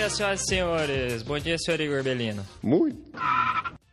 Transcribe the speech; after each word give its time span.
dia, 0.00 0.08
senhoras 0.08 0.40
e 0.40 0.44
senhores. 0.46 1.22
Bom 1.22 1.38
dia, 1.38 1.58
senhor 1.58 1.80
Igor 1.80 2.02
Belino. 2.02 2.46
Muito. 2.62 3.12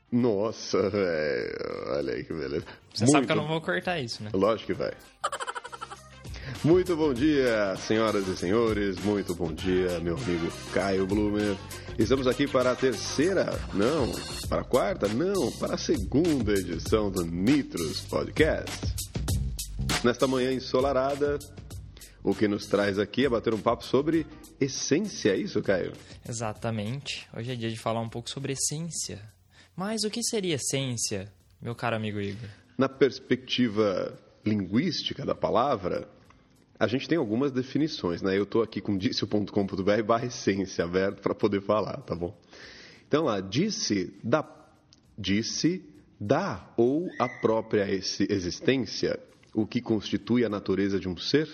Nossa, 0.09 0.89
velho. 0.89 1.95
Olha 1.97 2.13
aí 2.13 2.23
que 2.23 2.33
beleza. 2.33 2.65
Você 2.93 3.03
Muito... 3.03 3.11
sabe 3.11 3.25
que 3.25 3.31
eu 3.33 3.35
não 3.35 3.47
vou 3.47 3.59
cortar 3.59 3.99
isso, 3.99 4.23
né? 4.23 4.29
Lógico 4.33 4.67
que 4.67 4.73
vai. 4.73 4.93
Muito 6.63 6.95
bom 6.95 7.13
dia, 7.13 7.75
senhoras 7.75 8.25
e 8.25 8.37
senhores. 8.37 8.97
Muito 9.03 9.35
bom 9.35 9.51
dia, 9.51 9.99
meu 9.99 10.15
amigo 10.15 10.49
Caio 10.73 11.05
Blumer. 11.05 11.57
Estamos 11.99 12.25
aqui 12.25 12.47
para 12.47 12.71
a 12.71 12.75
terceira, 12.75 13.59
não, 13.73 14.09
para 14.47 14.61
a 14.61 14.63
quarta, 14.63 15.09
não, 15.09 15.51
para 15.53 15.75
a 15.75 15.77
segunda 15.77 16.53
edição 16.53 17.11
do 17.11 17.25
Nitros 17.25 18.01
Podcast. 18.01 18.95
Nesta 20.05 20.25
manhã 20.25 20.53
ensolarada, 20.53 21.37
o 22.23 22.33
que 22.33 22.47
nos 22.47 22.65
traz 22.65 22.97
aqui 22.97 23.25
é 23.25 23.29
bater 23.29 23.53
um 23.53 23.59
papo 23.59 23.83
sobre 23.83 24.25
essência, 24.59 25.31
é 25.31 25.37
isso, 25.37 25.61
Caio? 25.61 25.93
Exatamente. 26.27 27.27
Hoje 27.35 27.51
é 27.51 27.55
dia 27.55 27.69
de 27.69 27.77
falar 27.77 28.01
um 28.01 28.09
pouco 28.09 28.29
sobre 28.29 28.53
essência. 28.53 29.21
Mas 29.75 30.03
o 30.03 30.09
que 30.09 30.23
seria 30.23 30.55
essência, 30.55 31.31
meu 31.61 31.75
caro 31.75 31.95
amigo 31.95 32.19
Igor? 32.19 32.49
Na 32.77 32.89
perspectiva 32.89 34.17
linguística 34.45 35.25
da 35.25 35.35
palavra, 35.35 36.09
a 36.79 36.87
gente 36.87 37.07
tem 37.07 37.17
algumas 37.17 37.51
definições, 37.51 38.21
né? 38.21 38.37
Eu 38.37 38.43
estou 38.43 38.61
aqui 38.61 38.81
com 38.81 38.97
disse.com.br 38.97 40.03
barra 40.05 40.25
essência 40.25 40.83
aberto 40.83 41.21
para 41.21 41.33
poder 41.33 41.61
falar, 41.61 41.97
tá 42.01 42.15
bom? 42.15 42.35
Então 43.07 43.25
lá, 43.25 43.39
disse 43.39 44.13
da, 44.23 44.47
disse 45.17 45.83
da 46.19 46.71
ou 46.75 47.09
a 47.19 47.27
própria 47.27 47.87
existência, 47.89 49.19
o 49.53 49.65
que 49.65 49.81
constitui 49.81 50.43
a 50.45 50.49
natureza 50.49 50.99
de 50.99 51.07
um 51.07 51.17
ser, 51.17 51.49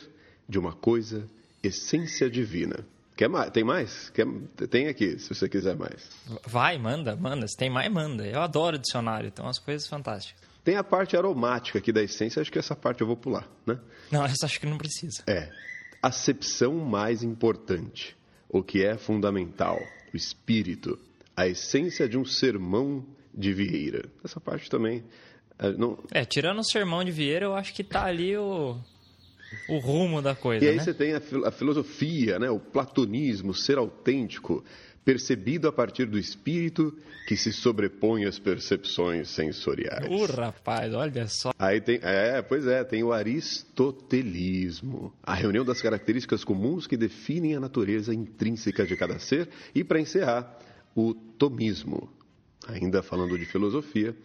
de 0.47 0.59
uma 0.59 0.73
coisa, 0.73 1.27
essência 1.63 2.29
divina. 2.29 2.85
Quer 3.15 3.29
mais? 3.29 3.51
Tem 3.51 3.63
mais? 3.63 4.09
Quer... 4.09 4.25
Tem 4.69 4.87
aqui, 4.87 5.17
se 5.19 5.33
você 5.33 5.47
quiser 5.47 5.75
mais. 5.75 6.09
Vai, 6.45 6.77
manda, 6.77 7.15
manda. 7.15 7.47
Se 7.47 7.55
tem 7.55 7.69
mais, 7.69 7.91
manda. 7.91 8.25
Eu 8.25 8.41
adoro 8.41 8.77
dicionário, 8.77 9.27
então 9.27 9.47
as 9.47 9.59
coisas 9.59 9.87
fantásticas. 9.87 10.41
Tem 10.63 10.75
a 10.75 10.83
parte 10.83 11.15
aromática 11.15 11.77
aqui 11.77 11.91
da 11.91 12.01
essência, 12.01 12.41
acho 12.41 12.51
que 12.51 12.57
essa 12.57 12.75
parte 12.75 13.01
eu 13.01 13.07
vou 13.07 13.17
pular, 13.17 13.47
né? 13.65 13.77
Não, 14.11 14.23
essa 14.25 14.45
acho 14.45 14.59
que 14.59 14.65
não 14.65 14.77
precisa. 14.77 15.23
É. 15.27 15.49
Acepção 16.01 16.73
mais 16.73 17.21
importante, 17.21 18.15
o 18.49 18.63
que 18.63 18.83
é 18.83 18.97
fundamental, 18.97 19.79
o 20.13 20.17
espírito, 20.17 20.97
a 21.35 21.47
essência 21.47 22.07
de 22.07 22.17
um 22.17 22.25
sermão 22.25 23.05
de 23.33 23.53
Vieira. 23.53 24.09
Essa 24.23 24.39
parte 24.39 24.69
também. 24.69 25.03
É, 25.59 25.71
não... 25.73 26.01
É, 26.11 26.23
tirando 26.23 26.59
o 26.59 26.65
sermão 26.65 27.03
de 27.03 27.11
Vieira, 27.11 27.45
eu 27.45 27.55
acho 27.55 27.73
que 27.73 27.83
tá 27.83 28.05
ali 28.05 28.35
o, 28.37 28.79
o 29.67 29.77
rumo 29.77 30.21
da 30.21 30.35
coisa. 30.35 30.63
E 30.63 30.69
aí 30.69 30.77
né? 30.77 30.83
você 30.83 30.93
tem 30.93 31.13
a, 31.13 31.21
a 31.45 31.51
filosofia, 31.51 32.39
né? 32.39 32.49
o 32.49 32.59
platonismo, 32.59 33.51
o 33.51 33.55
ser 33.55 33.77
autêntico 33.77 34.63
percebido 35.03 35.67
a 35.67 35.71
partir 35.71 36.05
do 36.05 36.17
espírito 36.17 36.95
que 37.27 37.35
se 37.35 37.51
sobrepõe 37.51 38.25
às 38.25 38.39
percepções 38.39 39.29
sensoriais. 39.29 40.07
Uh, 40.09 40.25
rapaz, 40.25 40.93
olha 40.93 41.27
só. 41.27 41.51
Aí 41.59 41.81
tem, 41.81 41.99
é, 42.01 42.41
pois 42.41 42.65
é, 42.65 42.83
tem 42.83 43.03
o 43.03 43.11
aristotelismo, 43.11 45.13
a 45.21 45.33
reunião 45.33 45.65
das 45.65 45.81
características 45.81 46.43
comuns 46.43 46.87
que 46.87 46.97
definem 46.97 47.55
a 47.55 47.59
natureza 47.59 48.13
intrínseca 48.13 48.85
de 48.85 48.95
cada 48.95 49.19
ser, 49.19 49.49
e 49.73 49.83
para 49.83 49.99
encerrar, 49.99 50.59
o 50.95 51.13
tomismo, 51.13 52.09
ainda 52.67 53.01
falando 53.01 53.37
de 53.37 53.45
filosofia, 53.45 54.15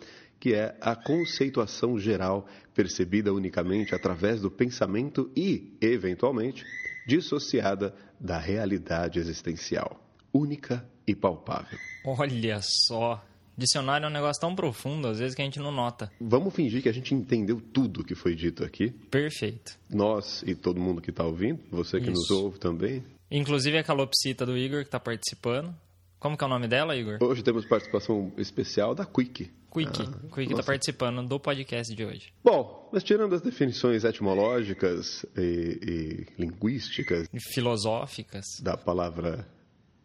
que 0.41 0.55
é 0.55 0.77
a 0.81 0.95
conceituação 0.95 1.99
geral 1.99 2.47
percebida 2.75 3.33
unicamente 3.33 3.95
através 3.95 4.41
do 4.41 4.51
pensamento 4.51 5.31
e, 5.37 5.77
eventualmente, 5.81 6.65
dissociada 7.07 7.95
da 8.21 8.39
realidade 8.39 9.19
existencial 9.19 10.05
única 10.33 10.87
e 11.07 11.15
palpável. 11.15 11.79
Olha 12.05 12.61
só. 12.63 13.25
Dicionário 13.57 14.05
é 14.05 14.09
um 14.09 14.13
negócio 14.13 14.41
tão 14.41 14.55
profundo, 14.55 15.09
às 15.09 15.19
vezes, 15.19 15.35
que 15.35 15.43
a 15.43 15.45
gente 15.45 15.59
não 15.59 15.73
nota. 15.73 16.13
Vamos 16.21 16.55
fingir 16.55 16.81
que 16.81 16.89
a 16.89 16.93
gente 16.93 17.13
entendeu 17.13 17.61
tudo 17.61 18.05
que 18.05 18.15
foi 18.15 18.37
dito 18.37 18.63
aqui. 18.63 18.91
Perfeito. 19.11 19.77
Nós 19.91 20.45
e 20.47 20.55
todo 20.55 20.81
mundo 20.81 21.01
que 21.01 21.11
está 21.11 21.25
ouvindo, 21.25 21.61
você 21.69 21.99
que 21.99 22.09
Isso. 22.09 22.13
nos 22.13 22.31
ouve 22.31 22.61
também. 22.61 23.03
Inclusive 23.29 23.77
a 23.77 23.83
calopsita 23.83 24.47
do 24.47 24.57
Igor, 24.57 24.83
que 24.83 24.89
está 24.89 25.01
participando. 25.01 25.75
Como 26.19 26.37
que 26.37 26.43
é 26.43 26.47
o 26.47 26.51
nome 26.51 26.67
dela, 26.67 26.97
Igor? 26.97 27.19
Hoje 27.23 27.43
temos 27.43 27.65
participação 27.65 28.33
especial 28.37 28.93
da 28.95 29.07
Quick. 29.07 29.51
Quick. 29.71 30.03
Ah, 30.03 30.35
Quick 30.35 30.53
está 30.53 30.65
participando 30.65 31.23
do 31.27 31.39
podcast 31.39 31.95
de 31.95 32.05
hoje. 32.05 32.33
Bom, 32.43 32.89
mas 32.93 33.05
tirando 33.05 33.35
as 33.35 33.41
definições 33.41 34.03
etimológicas 34.03 35.25
e, 35.37 36.27
e 36.37 36.43
linguísticas... 36.43 37.29
Filosóficas. 37.53 38.45
Da 38.61 38.77
palavra 38.77 39.47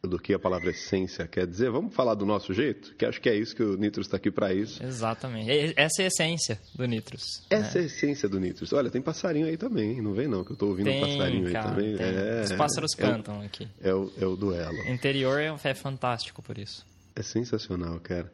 do 0.06 0.20
que 0.20 0.34
a 0.34 0.40
palavra 0.40 0.70
essência 0.70 1.26
quer 1.26 1.48
dizer, 1.48 1.72
vamos 1.72 1.96
falar 1.96 2.14
do 2.14 2.26
nosso 2.26 2.54
jeito? 2.54 2.94
Que 2.96 3.06
acho 3.06 3.22
que 3.22 3.30
é 3.30 3.36
isso 3.36 3.56
que 3.56 3.64
o 3.64 3.78
Nitrus 3.78 4.08
está 4.08 4.18
aqui 4.18 4.30
para 4.30 4.54
isso. 4.54 4.84
Exatamente. 4.84 5.50
Essa 5.78 6.02
é 6.02 6.06
a 6.06 6.08
essência 6.08 6.60
do 6.76 6.86
Nitrus. 6.86 7.24
Essa 7.50 7.76
né? 7.76 7.80
é 7.80 7.84
a 7.84 7.86
essência 7.86 8.28
do 8.28 8.38
Nitrus. 8.38 8.74
Olha, 8.74 8.90
tem 8.90 9.02
passarinho 9.02 9.48
aí 9.48 9.56
também, 9.56 10.02
não 10.02 10.14
vem 10.14 10.28
não, 10.28 10.44
que 10.44 10.52
eu 10.52 10.56
estou 10.56 10.70
ouvindo 10.70 10.88
tem, 10.88 10.98
um 11.02 11.08
passarinho 11.08 11.52
cara, 11.52 11.70
aí 11.70 11.76
também. 11.76 11.96
É, 12.00 12.44
Os 12.44 12.52
pássaros 12.52 12.92
é, 12.98 13.02
cantam 13.02 13.42
é 13.42 13.46
aqui. 13.46 13.68
É 13.82 13.94
o, 13.94 14.12
é 14.20 14.26
o 14.26 14.36
duelo. 14.36 14.78
O 14.84 14.90
interior 14.90 15.40
é, 15.40 15.56
é 15.64 15.74
fantástico 15.74 16.42
por 16.42 16.58
isso. 16.58 16.86
É 17.16 17.22
sensacional, 17.22 18.00
cara. 18.02 18.30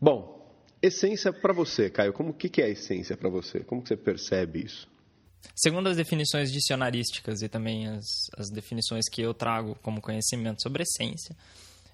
Bom, 0.00 0.54
essência 0.80 1.32
para 1.32 1.52
você, 1.52 1.90
Caio, 1.90 2.12
como 2.12 2.32
que, 2.32 2.48
que 2.48 2.62
é 2.62 2.70
essência 2.70 3.16
para 3.16 3.28
você? 3.28 3.60
Como 3.60 3.82
que 3.82 3.88
você 3.88 3.96
percebe 3.96 4.64
isso? 4.64 4.89
Segundo 5.54 5.88
as 5.88 5.96
definições 5.96 6.50
dicionarísticas 6.50 7.42
e 7.42 7.48
também 7.48 7.86
as, 7.86 8.04
as 8.36 8.50
definições 8.50 9.04
que 9.10 9.20
eu 9.20 9.34
trago 9.34 9.76
como 9.82 10.00
conhecimento 10.00 10.62
sobre 10.62 10.82
essência, 10.82 11.36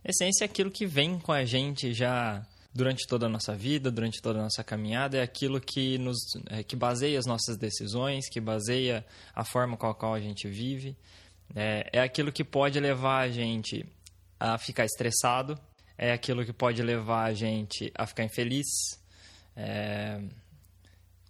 essência 0.05 0.45
é 0.45 0.47
aquilo 0.47 0.71
que 0.71 0.87
vem 0.87 1.19
com 1.19 1.33
a 1.33 1.45
gente 1.45 1.93
já 1.93 2.45
durante 2.77 3.07
toda 3.07 3.27
a 3.27 3.29
nossa 3.29 3.55
vida, 3.55 3.91
durante 3.91 4.21
toda 4.21 4.39
a 4.39 4.43
nossa 4.43 4.63
caminhada, 4.63 5.17
é 5.17 5.23
aquilo 5.23 5.61
que, 5.61 5.97
nos, 5.99 6.19
é, 6.51 6.63
que 6.63 6.77
baseia 6.77 7.19
as 7.19 7.25
nossas 7.25 7.57
decisões, 7.57 8.29
que 8.29 8.41
baseia 8.41 9.05
a 9.35 9.45
forma 9.45 9.77
com 9.77 9.89
a 9.89 9.95
qual 9.95 10.15
a 10.15 10.21
gente 10.21 10.47
vive, 10.47 10.95
é, 11.55 11.89
é 11.93 12.01
aquilo 12.01 12.31
que 12.31 12.45
pode 12.45 12.79
levar 12.79 13.21
a 13.21 13.29
gente 13.29 13.87
a 14.39 14.59
ficar 14.59 14.85
estressado, 14.85 15.59
é 15.97 16.13
aquilo 16.13 16.45
que 16.45 16.53
pode 16.53 16.83
levar 16.83 17.25
a 17.25 17.33
gente 17.33 17.91
a 17.95 18.07
ficar 18.07 18.25
infeliz. 18.25 18.67
É, 19.57 20.21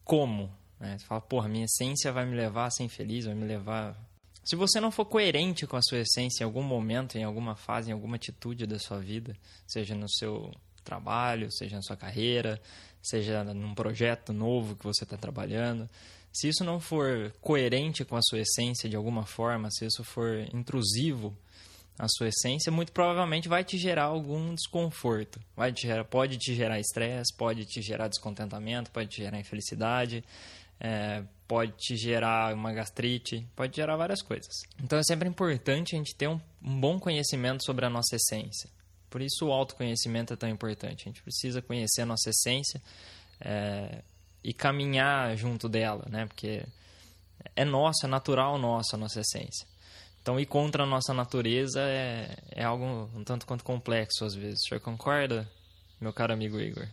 como? 0.04 0.52
Né? 0.78 0.98
Você 0.98 1.04
fala, 1.06 1.20
porra, 1.20 1.48
minha 1.48 1.64
essência 1.64 2.12
vai 2.12 2.26
me 2.26 2.36
levar 2.36 2.66
a 2.66 2.70
ser 2.70 2.84
infeliz, 2.84 3.24
vai 3.24 3.34
me 3.34 3.46
levar. 3.46 3.96
Se 4.44 4.54
você 4.54 4.80
não 4.80 4.90
for 4.90 5.04
coerente 5.04 5.66
com 5.66 5.76
a 5.76 5.82
sua 5.82 5.98
essência 5.98 6.44
em 6.44 6.46
algum 6.46 6.62
momento, 6.62 7.18
em 7.18 7.24
alguma 7.24 7.56
fase, 7.56 7.90
em 7.90 7.92
alguma 7.92 8.16
atitude 8.16 8.66
da 8.66 8.78
sua 8.78 8.98
vida, 8.98 9.36
seja 9.66 9.94
no 9.94 10.08
seu 10.08 10.52
trabalho, 10.84 11.50
seja 11.50 11.76
na 11.76 11.82
sua 11.82 11.96
carreira, 11.96 12.60
seja 13.02 13.42
num 13.42 13.74
projeto 13.74 14.32
novo 14.32 14.76
que 14.76 14.84
você 14.84 15.04
está 15.04 15.16
trabalhando, 15.16 15.88
se 16.36 16.48
isso 16.48 16.62
não 16.62 16.78
for 16.78 17.32
coerente 17.40 18.04
com 18.04 18.14
a 18.14 18.20
sua 18.22 18.40
essência 18.40 18.90
de 18.90 18.94
alguma 18.94 19.24
forma, 19.24 19.70
se 19.70 19.86
isso 19.86 20.04
for 20.04 20.46
intrusivo 20.52 21.34
à 21.98 22.06
sua 22.08 22.28
essência, 22.28 22.70
muito 22.70 22.92
provavelmente 22.92 23.48
vai 23.48 23.64
te 23.64 23.78
gerar 23.78 24.04
algum 24.04 24.54
desconforto. 24.54 25.40
Vai 25.56 25.72
te 25.72 25.86
gerar, 25.86 26.04
pode 26.04 26.36
te 26.36 26.54
gerar 26.54 26.78
estresse, 26.78 27.34
pode 27.34 27.64
te 27.64 27.80
gerar 27.80 28.08
descontentamento, 28.08 28.90
pode 28.90 29.08
te 29.08 29.22
gerar 29.22 29.40
infelicidade, 29.40 30.22
é, 30.80 31.22
pode 31.46 31.72
te 31.72 31.96
gerar 31.96 32.54
uma 32.54 32.72
gastrite, 32.72 33.46
pode 33.54 33.76
gerar 33.76 33.96
várias 33.96 34.22
coisas. 34.22 34.62
Então 34.82 34.98
é 34.98 35.02
sempre 35.02 35.28
importante 35.28 35.94
a 35.94 35.98
gente 35.98 36.14
ter 36.14 36.28
um, 36.28 36.40
um 36.62 36.80
bom 36.80 36.98
conhecimento 36.98 37.64
sobre 37.64 37.86
a 37.86 37.90
nossa 37.90 38.16
essência. 38.16 38.68
Por 39.08 39.22
isso 39.22 39.46
o 39.46 39.52
autoconhecimento 39.52 40.32
é 40.32 40.36
tão 40.36 40.48
importante. 40.48 41.02
A 41.02 41.08
gente 41.08 41.22
precisa 41.22 41.62
conhecer 41.62 42.02
a 42.02 42.06
nossa 42.06 42.30
essência 42.30 42.82
é, 43.40 44.02
e 44.42 44.52
caminhar 44.52 45.36
junto 45.36 45.68
dela, 45.68 46.04
né? 46.08 46.26
Porque 46.26 46.64
é 47.54 47.64
nossa, 47.64 48.06
é 48.06 48.08
natural 48.08 48.58
nossa 48.58 48.96
a 48.96 48.98
nossa 48.98 49.20
essência. 49.20 49.66
Então, 50.20 50.40
ir 50.40 50.46
contra 50.46 50.82
a 50.82 50.86
nossa 50.86 51.14
natureza 51.14 51.80
é, 51.80 52.36
é 52.50 52.64
algo 52.64 53.08
um 53.14 53.22
tanto 53.22 53.46
quanto 53.46 53.62
complexo 53.62 54.24
às 54.24 54.34
vezes. 54.34 54.60
O 54.64 54.68
senhor 54.68 54.80
concorda, 54.80 55.48
meu 56.00 56.12
caro 56.12 56.32
amigo 56.32 56.58
Igor? 56.58 56.88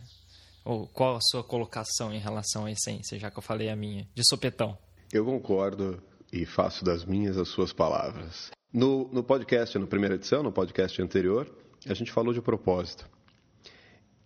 Ou 0.64 0.88
qual 0.88 1.16
a 1.16 1.20
sua 1.20 1.44
colocação 1.44 2.12
em 2.12 2.18
relação 2.18 2.64
à 2.64 2.70
essência, 2.70 3.18
já 3.18 3.30
que 3.30 3.38
eu 3.38 3.42
falei 3.42 3.68
a 3.68 3.76
minha, 3.76 4.08
de 4.14 4.22
sopetão? 4.26 4.78
Eu 5.12 5.24
concordo 5.24 6.02
e 6.32 6.46
faço 6.46 6.84
das 6.84 7.04
minhas 7.04 7.36
as 7.36 7.48
suas 7.48 7.72
palavras. 7.72 8.50
No, 8.72 9.08
no 9.12 9.22
podcast, 9.22 9.78
na 9.78 9.86
primeira 9.86 10.14
edição, 10.14 10.42
no 10.42 10.50
podcast 10.50 11.00
anterior, 11.00 11.48
a 11.86 11.94
gente 11.94 12.10
falou 12.10 12.32
de 12.32 12.40
propósito. 12.40 13.08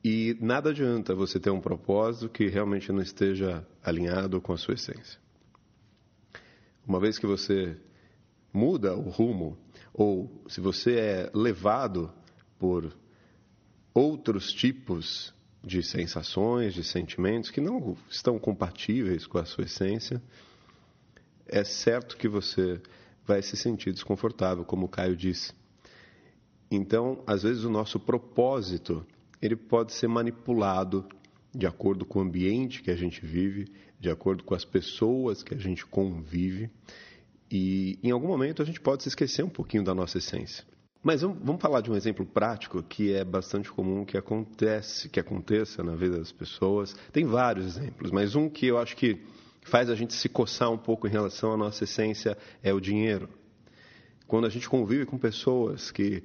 E 0.02 0.36
nada 0.40 0.70
adianta 0.70 1.14
você 1.14 1.40
ter 1.40 1.50
um 1.50 1.60
propósito 1.60 2.28
que 2.28 2.46
realmente 2.46 2.92
não 2.92 3.02
esteja 3.02 3.66
alinhado 3.82 4.40
com 4.40 4.52
a 4.52 4.56
sua 4.56 4.74
essência. 4.74 5.20
Uma 6.86 7.00
vez 7.00 7.18
que 7.18 7.26
você 7.26 7.76
muda 8.52 8.96
o 8.96 9.10
rumo, 9.10 9.58
ou 9.92 10.42
se 10.48 10.60
você 10.60 10.98
é 10.98 11.30
levado 11.34 12.12
por 12.58 12.96
outros 13.92 14.52
tipos 14.52 15.34
de 15.62 15.82
sensações, 15.82 16.74
de 16.74 16.84
sentimentos 16.84 17.50
que 17.50 17.60
não 17.60 17.96
estão 18.08 18.38
compatíveis 18.38 19.26
com 19.26 19.38
a 19.38 19.44
sua 19.44 19.64
essência, 19.64 20.22
é 21.46 21.64
certo 21.64 22.16
que 22.16 22.28
você 22.28 22.80
vai 23.26 23.42
se 23.42 23.56
sentir 23.56 23.92
desconfortável, 23.92 24.64
como 24.64 24.86
o 24.86 24.88
Caio 24.88 25.16
disse. 25.16 25.52
Então, 26.70 27.22
às 27.26 27.42
vezes 27.42 27.64
o 27.64 27.70
nosso 27.70 27.98
propósito, 27.98 29.04
ele 29.40 29.56
pode 29.56 29.92
ser 29.92 30.08
manipulado 30.08 31.06
de 31.54 31.66
acordo 31.66 32.04
com 32.04 32.18
o 32.18 32.22
ambiente 32.22 32.82
que 32.82 32.90
a 32.90 32.96
gente 32.96 33.24
vive, 33.24 33.66
de 33.98 34.10
acordo 34.10 34.44
com 34.44 34.54
as 34.54 34.64
pessoas 34.64 35.42
que 35.42 35.54
a 35.54 35.58
gente 35.58 35.84
convive, 35.84 36.70
e 37.50 37.98
em 38.02 38.10
algum 38.10 38.28
momento 38.28 38.62
a 38.62 38.64
gente 38.64 38.80
pode 38.80 39.02
se 39.02 39.08
esquecer 39.08 39.42
um 39.42 39.48
pouquinho 39.48 39.82
da 39.82 39.94
nossa 39.94 40.18
essência. 40.18 40.64
Mas 41.02 41.22
vamos 41.22 41.60
falar 41.60 41.80
de 41.80 41.90
um 41.90 41.96
exemplo 41.96 42.26
prático 42.26 42.82
que 42.82 43.12
é 43.12 43.24
bastante 43.24 43.70
comum 43.70 44.04
que 44.04 44.18
acontece, 44.18 45.08
que 45.08 45.20
aconteça 45.20 45.82
na 45.82 45.94
vida 45.94 46.18
das 46.18 46.32
pessoas. 46.32 46.94
Tem 47.12 47.24
vários 47.24 47.66
exemplos, 47.66 48.10
mas 48.10 48.34
um 48.34 48.48
que 48.48 48.66
eu 48.66 48.78
acho 48.78 48.96
que 48.96 49.20
faz 49.62 49.88
a 49.88 49.94
gente 49.94 50.12
se 50.14 50.28
coçar 50.28 50.70
um 50.70 50.78
pouco 50.78 51.06
em 51.06 51.10
relação 51.10 51.52
à 51.52 51.56
nossa 51.56 51.84
essência 51.84 52.36
é 52.62 52.72
o 52.72 52.80
dinheiro. 52.80 53.28
Quando 54.26 54.46
a 54.46 54.50
gente 54.50 54.68
convive 54.68 55.06
com 55.06 55.16
pessoas 55.16 55.90
que 55.90 56.22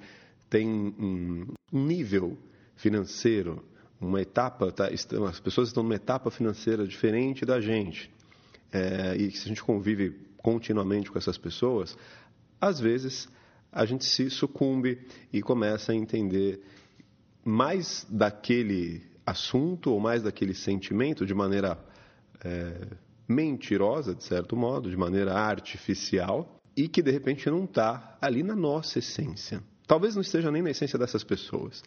têm 0.49 0.67
um 0.67 1.47
nível 1.71 2.37
financeiro, 2.75 3.63
uma 4.01 4.21
etapa, 4.21 4.71
tá, 4.71 4.89
as 4.89 5.39
pessoas 5.39 5.69
estão 5.69 5.83
numa 5.83 5.95
etapa 5.95 6.31
financeira 6.31 6.85
diferente 6.87 7.45
da 7.45 7.61
gente, 7.61 8.11
é, 8.71 9.15
e 9.15 9.31
se 9.31 9.45
a 9.45 9.47
gente 9.47 9.63
convive 9.63 10.19
continuamente 10.37 11.11
com 11.11 11.17
essas 11.17 11.37
pessoas, 11.37 11.95
às 12.59 12.79
vezes 12.79 13.29
a 13.73 13.85
gente 13.85 14.05
se 14.05 14.29
sucumbe 14.29 14.99
e 15.31 15.41
começa 15.41 15.91
a 15.91 15.95
entender 15.95 16.61
mais 17.43 18.05
daquele 18.09 19.01
assunto 19.25 19.91
ou 19.91 19.99
mais 19.99 20.21
daquele 20.23 20.53
sentimento 20.53 21.25
de 21.25 21.33
maneira 21.33 21.77
é, 22.43 22.87
mentirosa, 23.27 24.13
de 24.13 24.23
certo 24.23 24.55
modo, 24.55 24.89
de 24.89 24.97
maneira 24.97 25.33
artificial, 25.33 26.59
e 26.75 26.87
que 26.87 27.01
de 27.01 27.11
repente 27.11 27.49
não 27.49 27.65
está 27.65 28.17
ali 28.21 28.43
na 28.43 28.55
nossa 28.55 28.99
essência. 28.99 29.61
Talvez 29.87 30.15
não 30.15 30.21
esteja 30.21 30.51
nem 30.51 30.61
na 30.61 30.71
essência 30.71 30.97
dessas 30.97 31.23
pessoas, 31.23 31.83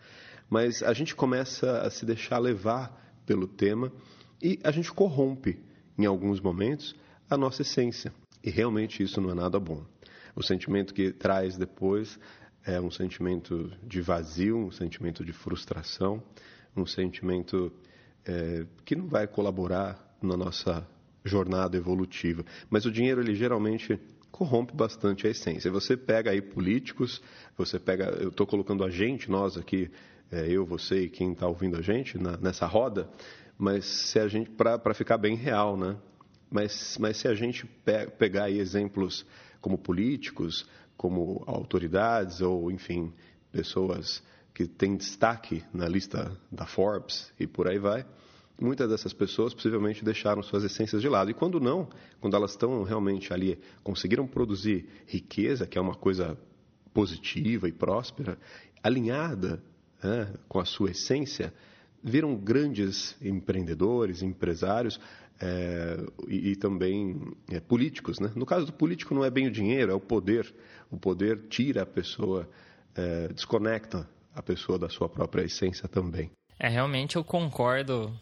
mas 0.51 0.83
a 0.83 0.93
gente 0.93 1.15
começa 1.15 1.81
a 1.81 1.91
se 1.91 2.05
deixar 2.05 2.39
levar 2.39 3.21
pelo 3.25 3.47
tema 3.47 3.93
e 4.43 4.59
a 4.63 4.71
gente 4.71 4.93
corrompe, 4.93 5.59
em 5.99 6.05
alguns 6.05 6.41
momentos, 6.41 6.95
a 7.29 7.37
nossa 7.37 7.63
essência. 7.63 8.13
E 8.45 8.51
realmente 8.51 9.03
isso 9.03 9.21
não 9.21 9.31
é 9.31 9.35
nada 9.35 9.59
bom. 9.59 9.85
O 10.37 10.43
sentimento 10.43 10.93
que 10.93 11.13
traz 11.13 11.57
depois 11.57 12.21
é 12.67 12.79
um 12.79 12.91
sentimento 12.91 13.73
de 13.83 14.03
vazio, 14.03 14.59
um 14.59 14.71
sentimento 14.71 15.25
de 15.25 15.33
frustração, 15.33 16.23
um 16.77 16.85
sentimento 16.85 17.73
é, 18.23 18.67
que 18.85 18.95
não 18.95 19.09
vai 19.09 19.27
colaborar 19.27 20.15
na 20.21 20.37
nossa 20.37 20.87
jornada 21.25 21.79
evolutiva. 21.79 22.45
Mas 22.69 22.85
o 22.85 22.93
dinheiro, 22.93 23.23
ele 23.23 23.35
geralmente 23.35 23.99
corrompe 24.31 24.75
bastante 24.77 25.27
a 25.27 25.31
essência. 25.31 25.71
Você 25.71 25.97
pega 25.97 26.31
aí 26.31 26.43
políticos, 26.43 27.23
você 27.57 27.79
pega, 27.79 28.05
eu 28.21 28.29
estou 28.29 28.47
colocando 28.47 28.85
a 28.85 28.91
gente, 28.91 29.31
nós 29.31 29.57
aqui, 29.57 29.91
é, 30.31 30.47
eu, 30.51 30.67
você 30.67 31.05
e 31.05 31.09
quem 31.09 31.33
está 31.33 31.49
ouvindo 31.49 31.79
a 31.79 31.81
gente 31.81 32.19
na, 32.19 32.37
nessa 32.37 32.67
roda, 32.67 33.09
mas 33.57 33.87
se 33.87 34.19
a 34.19 34.29
gente 34.29 34.51
para 34.51 34.93
ficar 34.93 35.17
bem 35.17 35.35
real, 35.35 35.79
né? 35.79 35.97
Mas, 36.51 36.99
mas 37.01 37.17
se 37.17 37.27
a 37.27 37.35
gente 37.35 37.65
pe 37.65 38.07
pegar 38.19 38.45
aí 38.45 38.59
exemplos 38.59 39.25
como 39.61 39.79
políticos, 39.79 40.67
como 40.97 41.43
autoridades 41.47 42.41
ou, 42.41 42.71
enfim, 42.71 43.13
pessoas 43.53 44.23
que 44.55 44.67
têm 44.67 44.97
destaque 44.97 45.63
na 45.73 45.87
lista 45.87 46.35
da 46.51 46.65
Forbes 46.65 47.33
e 47.39 47.47
por 47.47 47.69
aí 47.69 47.79
vai, 47.79 48.07
muitas 48.61 48.89
dessas 48.89 49.13
pessoas 49.13 49.53
possivelmente 49.53 50.05
deixaram 50.05 50.43
suas 50.43 50.65
essências 50.65 51.03
de 51.03 51.09
lado. 51.09 51.31
E 51.31 51.35
quando 51.35 51.61
não, 51.61 51.89
quando 52.21 52.35
elas 52.37 52.53
estão 52.53 52.83
realmente 52.83 53.33
ali, 53.33 53.59
conseguiram 53.83 54.27
produzir 54.27 54.89
riqueza, 55.07 55.67
que 55.67 55.77
é 55.77 55.81
uma 55.81 55.95
coisa 55.95 56.39
positiva 56.95 57.69
e 57.69 57.73
próspera, 57.73 58.39
alinhada 58.83 59.63
né, 60.03 60.33
com 60.49 60.59
a 60.59 60.65
sua 60.65 60.91
essência, 60.91 61.53
viram 62.03 62.37
grandes 62.37 63.17
empreendedores, 63.21 64.23
empresários, 64.23 64.99
é, 65.41 65.99
e, 66.29 66.51
e, 66.51 66.57
também 66.57 67.21
é, 67.51 67.61
políticos. 67.61 68.19
Né? 68.19 68.31
No 68.35 68.47
caso 68.47 68.67
do 68.67 68.73
político, 68.73 69.15
não 69.15 69.25
é 69.25 69.31
bem 69.31 69.47
o 69.47 69.51
dinheiro, 69.51 69.93
é 69.93 69.95
o 69.95 70.01
poder. 70.01 70.53
O 70.91 70.97
poder 70.97 71.49
tira 71.49 71.83
a 71.83 71.87
pessoa, 71.87 72.49
é, 72.95 73.29
desconecta 73.29 74.09
a 74.35 74.43
pessoa 74.43 74.79
da 74.79 74.89
sua 74.89 75.09
própria 75.09 75.45
essência 75.45 75.89
também. 75.89 76.31
É, 76.59 76.69
realmente 76.69 77.17
eu 77.17 77.25
concordo 77.25 78.13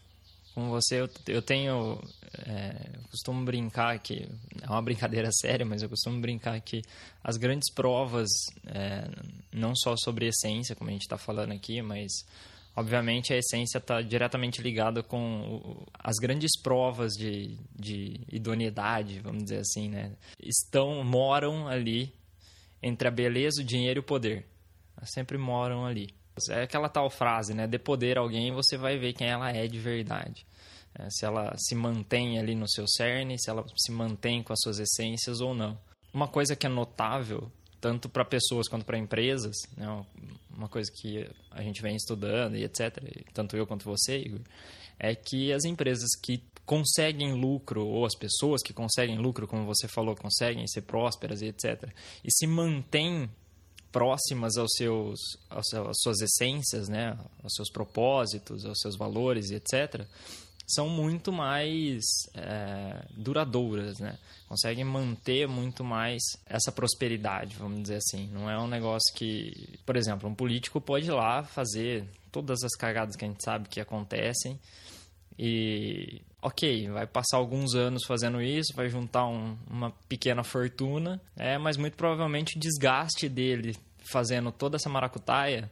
com 0.54 0.68
você. 0.68 1.00
Eu, 1.00 1.08
eu 1.28 1.42
tenho. 1.42 2.00
É, 2.46 2.90
eu 2.94 3.02
costumo 3.10 3.44
brincar 3.44 3.98
que. 3.98 4.28
É 4.62 4.68
uma 4.68 4.82
brincadeira 4.82 5.28
séria, 5.34 5.64
mas 5.64 5.82
eu 5.82 5.88
costumo 5.88 6.20
brincar 6.20 6.60
que 6.60 6.82
as 7.22 7.36
grandes 7.36 7.72
provas, 7.72 8.28
é, 8.66 9.08
não 9.52 9.74
só 9.74 9.96
sobre 9.96 10.26
essência, 10.26 10.74
como 10.74 10.90
a 10.90 10.92
gente 10.92 11.02
está 11.02 11.18
falando 11.18 11.52
aqui, 11.52 11.80
mas 11.82 12.10
obviamente 12.76 13.32
a 13.32 13.36
essência 13.36 13.78
está 13.78 14.02
diretamente 14.02 14.60
ligada 14.60 15.02
com 15.02 15.86
as 15.98 16.16
grandes 16.16 16.58
provas 16.60 17.12
de, 17.12 17.58
de 17.74 18.20
idoneidade, 18.30 19.20
vamos 19.20 19.44
dizer 19.44 19.60
assim, 19.60 19.88
né? 19.88 20.12
Estão, 20.40 21.02
moram 21.04 21.68
ali 21.68 22.12
entre 22.82 23.08
a 23.08 23.10
beleza, 23.10 23.62
o 23.62 23.64
dinheiro 23.64 23.98
e 23.98 24.00
o 24.00 24.04
poder. 24.04 24.46
Elas 24.96 25.10
sempre 25.12 25.38
moram 25.38 25.86
ali. 25.86 26.14
É 26.50 26.62
aquela 26.62 26.88
tal 26.88 27.08
frase, 27.08 27.54
né? 27.54 27.66
De 27.66 27.78
poder 27.78 28.18
alguém, 28.18 28.52
você 28.52 28.76
vai 28.76 28.98
ver 28.98 29.12
quem 29.12 29.28
ela 29.28 29.50
é 29.50 29.66
de 29.66 29.78
verdade. 29.78 30.44
É, 30.96 31.08
se 31.10 31.24
ela 31.24 31.54
se 31.56 31.74
mantém 31.74 32.38
ali 32.38 32.54
no 32.54 32.68
seu 32.68 32.86
cerne, 32.86 33.38
se 33.38 33.50
ela 33.50 33.64
se 33.76 33.92
mantém 33.92 34.42
com 34.42 34.52
as 34.52 34.60
suas 34.60 34.78
essências 34.78 35.40
ou 35.40 35.54
não. 35.54 35.78
Uma 36.12 36.28
coisa 36.28 36.54
que 36.54 36.66
é 36.66 36.68
notável 36.68 37.50
tanto 37.84 38.08
para 38.08 38.24
pessoas 38.24 38.66
quanto 38.66 38.86
para 38.86 38.96
empresas, 38.96 39.54
né? 39.76 39.86
uma 40.56 40.70
coisa 40.70 40.90
que 40.90 41.28
a 41.50 41.62
gente 41.62 41.82
vem 41.82 41.94
estudando 41.94 42.56
e 42.56 42.64
etc., 42.64 42.96
tanto 43.34 43.58
eu 43.58 43.66
quanto 43.66 43.84
você, 43.84 44.20
Igor, 44.20 44.40
é 44.98 45.14
que 45.14 45.52
as 45.52 45.64
empresas 45.66 46.08
que 46.22 46.42
conseguem 46.64 47.34
lucro, 47.34 47.86
ou 47.86 48.06
as 48.06 48.16
pessoas 48.16 48.62
que 48.62 48.72
conseguem 48.72 49.18
lucro, 49.18 49.46
como 49.46 49.66
você 49.66 49.86
falou, 49.86 50.16
conseguem 50.16 50.66
ser 50.66 50.80
prósperas 50.80 51.42
e 51.42 51.48
etc., 51.48 51.90
e 52.24 52.32
se 52.32 52.46
mantêm 52.46 53.28
próximas 53.92 54.56
aos 54.56 54.70
seus, 54.78 55.20
às 55.50 55.66
suas 56.00 56.22
essências, 56.22 56.88
né? 56.88 57.18
aos 57.42 57.52
seus 57.52 57.70
propósitos, 57.70 58.64
aos 58.64 58.78
seus 58.80 58.96
valores 58.96 59.50
e 59.50 59.56
etc., 59.56 60.06
são 60.66 60.88
muito 60.88 61.32
mais 61.32 62.02
é, 62.34 63.04
duradouras, 63.16 63.98
né? 63.98 64.18
Conseguem 64.48 64.84
manter 64.84 65.46
muito 65.46 65.84
mais 65.84 66.22
essa 66.46 66.72
prosperidade, 66.72 67.56
vamos 67.56 67.82
dizer 67.82 67.96
assim. 67.96 68.28
Não 68.32 68.48
é 68.50 68.58
um 68.58 68.66
negócio 68.66 69.14
que, 69.14 69.78
por 69.84 69.96
exemplo, 69.96 70.28
um 70.28 70.34
político 70.34 70.80
pode 70.80 71.06
ir 71.06 71.12
lá 71.12 71.42
fazer 71.42 72.04
todas 72.32 72.62
as 72.62 72.74
cagadas 72.76 73.16
que 73.16 73.24
a 73.24 73.28
gente 73.28 73.42
sabe 73.44 73.68
que 73.68 73.80
acontecem 73.80 74.58
e, 75.38 76.22
ok, 76.40 76.88
vai 76.90 77.06
passar 77.06 77.36
alguns 77.36 77.74
anos 77.74 78.04
fazendo 78.04 78.40
isso, 78.40 78.72
vai 78.74 78.88
juntar 78.88 79.26
um, 79.26 79.56
uma 79.68 79.90
pequena 80.08 80.44
fortuna, 80.44 81.20
é, 81.36 81.58
mas 81.58 81.76
muito 81.76 81.96
provavelmente 81.96 82.56
o 82.56 82.60
desgaste 82.60 83.28
dele 83.28 83.76
fazendo 83.98 84.52
toda 84.52 84.76
essa 84.76 84.88
maracutaia 84.88 85.70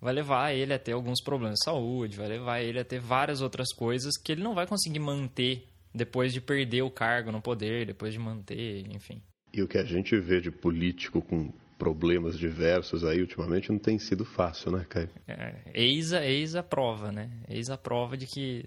vai 0.00 0.14
levar 0.14 0.52
ele 0.52 0.72
a 0.72 0.78
ter 0.78 0.92
alguns 0.92 1.22
problemas 1.22 1.58
de 1.58 1.64
saúde, 1.64 2.16
vai 2.16 2.28
levar 2.28 2.60
ele 2.60 2.80
a 2.80 2.84
ter 2.84 3.00
várias 3.00 3.40
outras 3.42 3.72
coisas 3.72 4.16
que 4.16 4.32
ele 4.32 4.42
não 4.42 4.54
vai 4.54 4.66
conseguir 4.66 5.00
manter 5.00 5.66
depois 5.94 6.32
de 6.32 6.40
perder 6.40 6.82
o 6.82 6.90
cargo 6.90 7.30
no 7.30 7.42
poder, 7.42 7.86
depois 7.86 8.12
de 8.12 8.18
manter, 8.18 8.86
enfim. 8.94 9.20
E 9.52 9.62
o 9.62 9.68
que 9.68 9.78
a 9.78 9.84
gente 9.84 10.18
vê 10.18 10.40
de 10.40 10.50
político 10.50 11.20
com 11.20 11.52
problemas 11.76 12.38
diversos 12.38 13.04
aí 13.04 13.20
ultimamente 13.20 13.70
não 13.70 13.78
tem 13.78 13.98
sido 13.98 14.24
fácil, 14.24 14.70
né, 14.70 14.86
Caio? 14.88 15.10
É, 15.26 15.54
eis, 15.74 16.12
a, 16.12 16.24
eis 16.24 16.54
a 16.54 16.62
prova, 16.62 17.10
né? 17.10 17.30
Eis 17.48 17.68
a 17.68 17.76
prova 17.76 18.16
de 18.16 18.26
que 18.26 18.64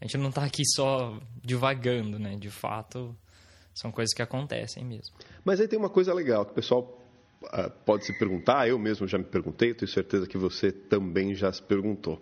a 0.00 0.04
gente 0.04 0.18
não 0.18 0.28
está 0.28 0.44
aqui 0.44 0.62
só 0.76 1.18
divagando, 1.42 2.18
né? 2.18 2.36
De 2.36 2.50
fato, 2.50 3.16
são 3.74 3.90
coisas 3.90 4.14
que 4.14 4.22
acontecem 4.22 4.84
mesmo. 4.84 5.16
Mas 5.44 5.60
aí 5.60 5.66
tem 5.66 5.78
uma 5.78 5.90
coisa 5.90 6.12
legal 6.12 6.44
que 6.44 6.52
o 6.52 6.54
pessoal 6.54 7.01
pode 7.84 8.04
se 8.04 8.18
perguntar, 8.18 8.68
eu 8.68 8.78
mesmo 8.78 9.06
já 9.06 9.18
me 9.18 9.24
perguntei, 9.24 9.74
tenho 9.74 9.90
certeza 9.90 10.26
que 10.26 10.38
você 10.38 10.70
também 10.70 11.34
já 11.34 11.52
se 11.52 11.62
perguntou. 11.62 12.20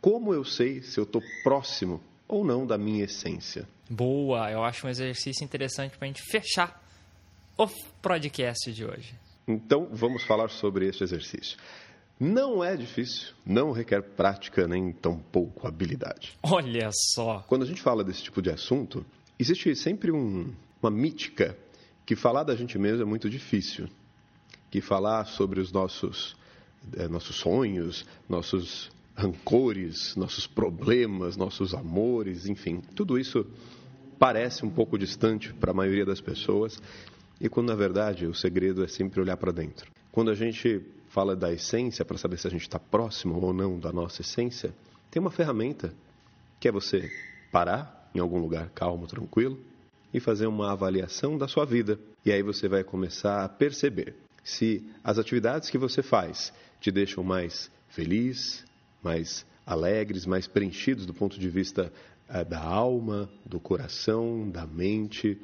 Como 0.00 0.34
eu 0.34 0.44
sei 0.44 0.82
se 0.82 0.98
eu 0.98 1.04
estou 1.04 1.22
próximo 1.44 2.02
ou 2.26 2.44
não 2.44 2.66
da 2.66 2.76
minha 2.76 3.04
essência? 3.04 3.68
Boa, 3.88 4.50
eu 4.50 4.64
acho 4.64 4.86
um 4.86 4.90
exercício 4.90 5.44
interessante 5.44 5.96
para 5.96 6.06
a 6.06 6.08
gente 6.08 6.22
fechar 6.22 6.82
o 7.56 7.68
podcast 8.00 8.72
de 8.72 8.84
hoje. 8.84 9.14
Então, 9.46 9.88
vamos 9.92 10.22
falar 10.24 10.48
sobre 10.48 10.88
esse 10.88 11.02
exercício. 11.04 11.56
Não 12.18 12.62
é 12.62 12.76
difícil, 12.76 13.34
não 13.44 13.72
requer 13.72 14.02
prática 14.02 14.66
nem 14.66 14.92
tampouco 14.92 15.66
habilidade. 15.66 16.36
Olha 16.42 16.90
só! 16.92 17.44
Quando 17.48 17.62
a 17.62 17.66
gente 17.66 17.82
fala 17.82 18.04
desse 18.04 18.22
tipo 18.22 18.40
de 18.40 18.50
assunto, 18.50 19.04
existe 19.38 19.74
sempre 19.74 20.12
um, 20.12 20.52
uma 20.80 20.90
mítica 20.90 21.56
que 22.06 22.16
falar 22.16 22.44
da 22.44 22.54
gente 22.54 22.78
mesmo 22.78 23.02
é 23.02 23.04
muito 23.04 23.28
difícil 23.28 23.88
que 24.72 24.80
falar 24.80 25.26
sobre 25.26 25.60
os 25.60 25.70
nossos, 25.70 26.34
é, 26.96 27.06
nossos 27.06 27.36
sonhos, 27.36 28.06
nossos 28.26 28.90
rancores, 29.14 30.16
nossos 30.16 30.46
problemas, 30.46 31.36
nossos 31.36 31.74
amores, 31.74 32.48
enfim, 32.48 32.80
tudo 32.96 33.18
isso 33.18 33.46
parece 34.18 34.64
um 34.64 34.70
pouco 34.70 34.96
distante 34.96 35.52
para 35.52 35.72
a 35.72 35.74
maioria 35.74 36.06
das 36.06 36.22
pessoas 36.22 36.80
e 37.38 37.50
quando 37.50 37.68
na 37.68 37.74
verdade 37.74 38.24
o 38.24 38.34
segredo 38.34 38.82
é 38.82 38.88
sempre 38.88 39.20
olhar 39.20 39.36
para 39.36 39.52
dentro. 39.52 39.90
Quando 40.10 40.30
a 40.30 40.34
gente 40.34 40.80
fala 41.10 41.36
da 41.36 41.52
essência, 41.52 42.02
para 42.02 42.16
saber 42.16 42.38
se 42.38 42.46
a 42.46 42.50
gente 42.50 42.62
está 42.62 42.78
próximo 42.78 43.38
ou 43.42 43.52
não 43.52 43.78
da 43.78 43.92
nossa 43.92 44.22
essência, 44.22 44.74
tem 45.10 45.20
uma 45.20 45.30
ferramenta 45.30 45.92
que 46.58 46.66
é 46.66 46.72
você 46.72 47.12
parar 47.50 48.10
em 48.14 48.20
algum 48.20 48.38
lugar 48.38 48.70
calmo, 48.70 49.06
tranquilo 49.06 49.60
e 50.14 50.18
fazer 50.18 50.46
uma 50.46 50.72
avaliação 50.72 51.36
da 51.36 51.46
sua 51.46 51.66
vida. 51.66 52.00
E 52.24 52.32
aí 52.32 52.42
você 52.42 52.68
vai 52.68 52.82
começar 52.82 53.44
a 53.44 53.48
perceber 53.50 54.21
se 54.42 54.84
as 55.02 55.18
atividades 55.18 55.70
que 55.70 55.78
você 55.78 56.02
faz 56.02 56.52
te 56.80 56.90
deixam 56.90 57.22
mais 57.22 57.70
feliz, 57.88 58.64
mais 59.02 59.46
alegres, 59.64 60.26
mais 60.26 60.46
preenchidos 60.46 61.06
do 61.06 61.14
ponto 61.14 61.38
de 61.38 61.48
vista 61.48 61.92
eh, 62.28 62.44
da 62.44 62.60
alma, 62.60 63.28
do 63.46 63.60
coração, 63.60 64.48
da 64.50 64.66
mente. 64.66 65.38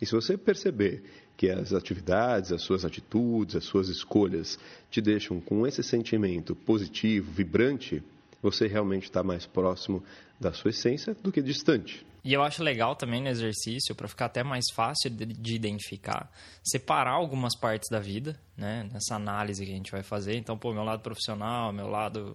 E 0.00 0.06
se 0.06 0.12
você 0.12 0.36
perceber 0.36 1.02
que 1.36 1.50
as 1.50 1.72
atividades, 1.72 2.52
as 2.52 2.62
suas 2.62 2.84
atitudes, 2.84 3.56
as 3.56 3.64
suas 3.64 3.88
escolhas 3.88 4.58
te 4.90 5.00
deixam 5.00 5.40
com 5.40 5.66
esse 5.66 5.82
sentimento 5.82 6.54
positivo, 6.54 7.32
vibrante, 7.32 8.02
você 8.40 8.66
realmente 8.66 9.04
está 9.04 9.22
mais 9.22 9.46
próximo 9.46 10.02
da 10.38 10.52
sua 10.52 10.70
essência 10.70 11.16
do 11.22 11.32
que 11.32 11.42
distante. 11.42 12.06
E 12.24 12.32
eu 12.32 12.42
acho 12.42 12.62
legal 12.62 12.96
também 12.96 13.22
no 13.22 13.28
exercício, 13.28 13.94
para 13.94 14.08
ficar 14.08 14.26
até 14.26 14.42
mais 14.42 14.64
fácil 14.72 15.10
de, 15.10 15.26
de, 15.26 15.54
identificar, 15.54 16.30
separar 16.62 17.12
algumas 17.12 17.54
partes 17.54 17.90
da 17.90 18.00
vida, 18.00 18.40
né? 18.56 18.88
Nessa 18.90 19.16
análise 19.16 19.64
que 19.64 19.70
a 19.70 19.76
gente 19.76 19.92
vai 19.92 20.02
fazer. 20.02 20.34
Então, 20.36 20.56
pô, 20.56 20.72
meu 20.72 20.84
lado 20.84 21.02
profissional, 21.02 21.70
meu 21.70 21.86
lado 21.86 22.34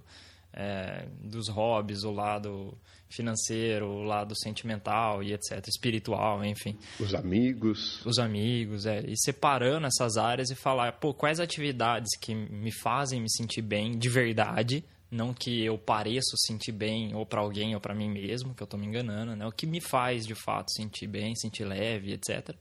é, 0.53 1.07
dos 1.23 1.47
hobbies, 1.47 2.03
o 2.03 2.11
lado 2.11 2.77
financeiro, 3.09 3.87
o 3.87 4.03
lado 4.03 4.35
sentimental 4.39 5.23
e 5.23 5.33
etc, 5.33 5.67
espiritual, 5.67 6.45
enfim. 6.45 6.77
Os 6.99 7.15
amigos. 7.15 8.05
Os 8.05 8.19
amigos, 8.19 8.85
é. 8.85 9.01
E 9.07 9.17
separando 9.17 9.87
essas 9.87 10.17
áreas 10.17 10.51
e 10.51 10.55
falar, 10.55 10.93
pô, 10.93 11.13
quais 11.13 11.39
atividades 11.39 12.15
que 12.19 12.35
me 12.35 12.71
fazem 12.71 13.19
me 13.19 13.31
sentir 13.31 13.63
bem 13.63 13.97
de 13.97 14.09
verdade, 14.09 14.83
não 15.11 15.33
que 15.33 15.63
eu 15.63 15.77
pareço 15.77 16.37
sentir 16.45 16.71
bem 16.71 17.15
ou 17.15 17.25
para 17.25 17.41
alguém 17.41 17.73
ou 17.73 17.81
para 17.81 17.95
mim 17.95 18.09
mesmo, 18.09 18.53
que 18.53 18.61
eu 18.61 18.65
estou 18.65 18.79
me 18.79 18.85
enganando, 18.85 19.35
né? 19.35 19.47
O 19.47 19.51
que 19.51 19.65
me 19.65 19.81
faz 19.81 20.25
de 20.25 20.35
fato 20.35 20.71
sentir 20.71 21.07
bem, 21.07 21.35
sentir 21.35 21.65
leve, 21.65 22.13
etc. 22.13 22.55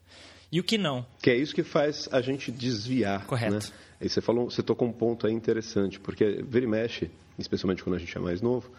E 0.51 0.59
o 0.59 0.65
que 0.65 0.79
não. 0.79 1.07
Que 1.23 1.31
é 1.31 1.37
isso 1.37 1.55
que 1.55 1.63
faz 1.63 2.09
a 2.11 2.21
gente 2.21 2.51
desviar. 2.51 3.27
Correto. 3.27 3.55
Né? 3.55 3.73
E 4.01 4.09
você 4.09 4.21
falou, 4.21 4.51
você 4.51 4.63
tocou 4.63 4.89
um 4.89 4.93
ponto 4.93 5.27
aí 5.27 5.33
interessante, 5.33 6.01
porque 6.01 6.43
vira 6.43 6.65
e 6.65 6.69
mexe, 6.69 7.11
especialmente 7.39 7.83
quando 7.83 7.97
a 7.97 7.99
gente 7.99 8.17
é 8.17 8.21
mais 8.21 8.41
novo, 8.41 8.71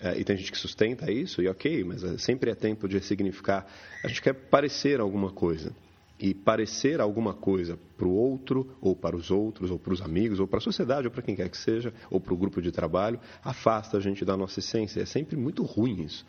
é, 0.00 0.18
e 0.18 0.24
tem 0.24 0.36
gente 0.36 0.50
que 0.50 0.58
sustenta 0.58 1.10
isso, 1.10 1.42
e 1.42 1.48
ok, 1.48 1.84
mas 1.84 2.04
é, 2.04 2.16
sempre 2.18 2.50
é 2.50 2.54
tempo 2.54 2.88
de 2.88 2.96
ressignificar. 2.96 3.66
A 4.02 4.08
gente 4.08 4.22
quer 4.22 4.32
parecer 4.32 5.00
alguma 5.00 5.30
coisa 5.30 5.74
e 6.18 6.32
parecer 6.32 7.00
alguma 7.00 7.34
coisa 7.34 7.78
para 7.96 8.06
o 8.06 8.14
outro, 8.14 8.76
ou 8.80 8.94
para 8.94 9.16
os 9.16 9.30
outros, 9.30 9.70
ou 9.70 9.78
para 9.78 9.92
os 9.92 10.00
amigos, 10.00 10.38
ou 10.38 10.46
para 10.46 10.58
a 10.58 10.62
sociedade, 10.62 11.06
ou 11.06 11.10
para 11.10 11.22
quem 11.22 11.34
quer 11.34 11.48
que 11.48 11.56
seja, 11.56 11.92
ou 12.10 12.20
para 12.20 12.32
o 12.32 12.36
grupo 12.36 12.62
de 12.62 12.70
trabalho, 12.70 13.18
afasta 13.42 13.96
a 13.96 14.00
gente 14.00 14.24
da 14.24 14.36
nossa 14.36 14.60
essência. 14.60 15.00
É 15.00 15.06
sempre 15.06 15.36
muito 15.36 15.64
ruim 15.64 16.02
isso, 16.02 16.24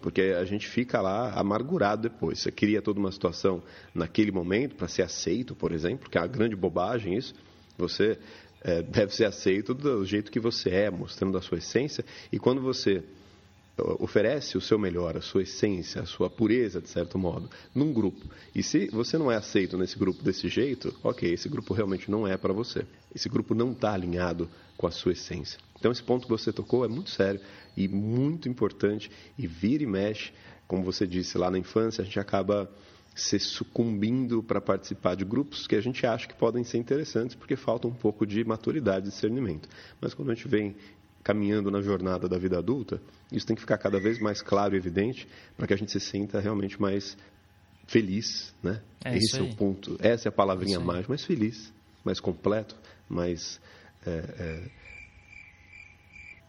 porque 0.00 0.22
a 0.22 0.44
gente 0.44 0.66
fica 0.66 1.00
lá 1.00 1.32
amargurado 1.32 2.02
depois. 2.08 2.40
Você 2.40 2.50
cria 2.50 2.82
toda 2.82 2.98
uma 2.98 3.12
situação 3.12 3.62
naquele 3.94 4.32
momento 4.32 4.74
para 4.74 4.88
ser 4.88 5.02
aceito, 5.02 5.54
por 5.54 5.72
exemplo, 5.72 6.10
que 6.10 6.18
é 6.18 6.20
uma 6.20 6.26
grande 6.26 6.56
bobagem 6.56 7.16
isso. 7.16 7.34
Você 7.78 8.18
é, 8.62 8.82
deve 8.82 9.14
ser 9.14 9.26
aceito 9.26 9.74
do 9.74 10.04
jeito 10.04 10.30
que 10.30 10.40
você 10.40 10.70
é, 10.70 10.90
mostrando 10.90 11.38
a 11.38 11.42
sua 11.42 11.58
essência, 11.58 12.04
e 12.32 12.38
quando 12.38 12.60
você 12.60 13.04
oferece 13.98 14.56
o 14.56 14.60
seu 14.60 14.78
melhor, 14.78 15.16
a 15.16 15.20
sua 15.20 15.42
essência, 15.42 16.02
a 16.02 16.06
sua 16.06 16.28
pureza, 16.28 16.80
de 16.80 16.88
certo 16.88 17.18
modo, 17.18 17.48
num 17.74 17.92
grupo. 17.92 18.24
E 18.54 18.62
se 18.62 18.88
você 18.88 19.18
não 19.18 19.30
é 19.30 19.36
aceito 19.36 19.76
nesse 19.76 19.98
grupo 19.98 20.22
desse 20.22 20.48
jeito, 20.48 20.94
ok, 21.02 21.32
esse 21.32 21.48
grupo 21.48 21.74
realmente 21.74 22.10
não 22.10 22.26
é 22.26 22.36
para 22.36 22.52
você. 22.52 22.84
Esse 23.14 23.28
grupo 23.28 23.54
não 23.54 23.72
está 23.72 23.92
alinhado 23.92 24.48
com 24.76 24.86
a 24.86 24.90
sua 24.90 25.12
essência. 25.12 25.58
Então, 25.78 25.90
esse 25.90 26.02
ponto 26.02 26.24
que 26.24 26.30
você 26.30 26.52
tocou 26.52 26.84
é 26.84 26.88
muito 26.88 27.10
sério 27.10 27.40
e 27.76 27.88
muito 27.88 28.48
importante. 28.48 29.10
E 29.38 29.46
vira 29.46 29.82
e 29.82 29.86
mexe, 29.86 30.32
como 30.66 30.84
você 30.84 31.06
disse 31.06 31.36
lá 31.38 31.50
na 31.50 31.58
infância, 31.58 32.02
a 32.02 32.04
gente 32.04 32.20
acaba 32.20 32.70
se 33.14 33.38
sucumbindo 33.38 34.42
para 34.42 34.60
participar 34.60 35.14
de 35.14 35.24
grupos 35.24 35.66
que 35.66 35.74
a 35.74 35.80
gente 35.80 36.06
acha 36.06 36.28
que 36.28 36.34
podem 36.34 36.62
ser 36.64 36.78
interessantes 36.78 37.34
porque 37.34 37.56
falta 37.56 37.88
um 37.88 37.92
pouco 37.92 38.24
de 38.24 38.44
maturidade 38.44 39.06
e 39.06 39.10
discernimento. 39.10 39.68
Mas 40.00 40.14
quando 40.14 40.30
a 40.30 40.34
gente 40.34 40.48
vem 40.48 40.76
caminhando 41.22 41.70
na 41.70 41.80
jornada 41.80 42.28
da 42.28 42.38
vida 42.38 42.58
adulta, 42.58 43.00
isso 43.30 43.46
tem 43.46 43.54
que 43.54 43.62
ficar 43.62 43.78
cada 43.78 44.00
vez 44.00 44.18
mais 44.18 44.40
claro 44.40 44.74
e 44.74 44.78
evidente 44.78 45.28
para 45.56 45.66
que 45.66 45.74
a 45.74 45.76
gente 45.76 45.92
se 45.92 46.00
sinta 46.00 46.40
realmente 46.40 46.80
mais 46.80 47.16
feliz, 47.86 48.54
né? 48.62 48.80
É 49.04 49.16
Esse 49.16 49.38
é 49.38 49.42
o 49.42 49.54
ponto. 49.54 49.96
Essa 50.00 50.28
é 50.28 50.30
a 50.30 50.32
palavrinha 50.32 50.76
é 50.76 50.78
mais, 50.78 51.06
mais 51.06 51.24
feliz, 51.24 51.72
mais 52.04 52.20
completo, 52.20 52.76
mais 53.08 53.60
é, 54.06 54.10
é, 54.10 54.70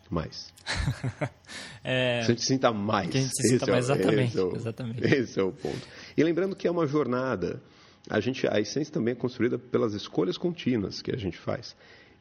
mais. 0.09 0.53
é... 1.83 2.19
a 2.19 2.23
gente 2.23 2.41
sinta 2.41 2.71
mais. 2.71 3.09
Que 3.09 3.17
a 3.17 3.21
gente 3.21 3.35
se 3.35 3.47
sinta 3.47 3.65
mais, 3.67 3.89
é, 3.89 3.93
exatamente, 3.93 4.29
esse 4.29 4.39
é 4.39 4.43
o, 4.43 4.55
exatamente. 4.55 5.01
Esse 5.03 5.39
é 5.39 5.43
o 5.43 5.51
ponto. 5.51 5.87
E 6.15 6.23
lembrando 6.23 6.55
que 6.55 6.67
é 6.67 6.71
uma 6.71 6.85
jornada. 6.85 7.61
A 8.09 8.19
gente, 8.19 8.47
a 8.47 8.59
essência 8.59 8.91
também 8.91 9.11
é 9.11 9.15
construída 9.15 9.59
pelas 9.59 9.93
escolhas 9.93 10.35
contínuas 10.35 11.01
que 11.01 11.11
a 11.13 11.17
gente 11.17 11.37
faz. 11.37 11.75